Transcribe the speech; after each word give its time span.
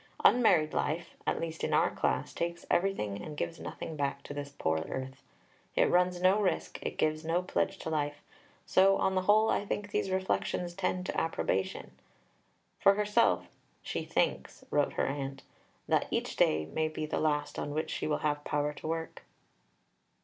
Unmarried 0.25 0.73
life, 0.73 1.13
at 1.27 1.39
least 1.39 1.63
in 1.63 1.75
our 1.75 1.91
class, 1.91 2.33
takes 2.33 2.65
everything 2.71 3.21
and 3.21 3.37
gives 3.37 3.59
nothing 3.59 3.95
back 3.95 4.23
to 4.23 4.33
this 4.33 4.49
poor 4.57 4.79
earth. 4.89 5.21
It 5.75 5.91
runs 5.91 6.19
no 6.19 6.41
risk, 6.41 6.79
it 6.81 6.97
gives 6.97 7.23
no 7.23 7.43
pledge 7.43 7.77
to 7.77 7.91
life. 7.91 8.23
So, 8.65 8.97
on 8.97 9.13
the 9.13 9.21
whole, 9.21 9.51
I 9.51 9.63
think 9.63 9.91
these 9.91 10.09
reflections 10.09 10.73
tend 10.73 11.05
to 11.05 11.21
approbation." 11.21 11.91
For 12.79 12.95
herself 12.95 13.45
she 13.83 14.03
"thinks," 14.03 14.63
wrote 14.71 14.93
her 14.93 15.05
aunt, 15.05 15.43
"that 15.87 16.07
each 16.09 16.35
day 16.35 16.65
may 16.65 16.87
be 16.87 17.05
the 17.05 17.19
last 17.19 17.59
on 17.59 17.69
which 17.71 17.91
she 17.91 18.07
will 18.07 18.17
have 18.25 18.43
power 18.43 18.73
to 18.73 18.87
work." 18.87 19.21